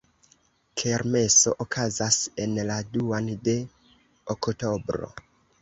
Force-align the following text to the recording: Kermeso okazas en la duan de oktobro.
Kermeso 0.81 1.53
okazas 1.65 2.17
en 2.45 2.57
la 2.71 2.79
duan 2.97 3.29
de 3.49 3.57
oktobro. 4.37 5.13